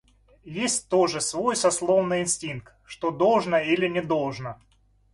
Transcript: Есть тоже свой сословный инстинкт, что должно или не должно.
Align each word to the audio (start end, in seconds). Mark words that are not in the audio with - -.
Есть 0.55 0.89
тоже 0.89 1.21
свой 1.21 1.55
сословный 1.55 2.21
инстинкт, 2.23 2.73
что 2.85 3.11
должно 3.11 3.59
или 3.59 3.87
не 3.87 4.01
должно. 4.01 4.57